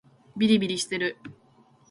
[0.35, 1.15] びりびりしてる